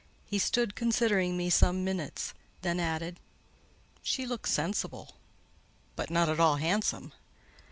[0.25, 3.19] He stood considering me some minutes; then added,
[4.01, 5.17] "She looks sensible,
[5.95, 7.11] but not at all handsome."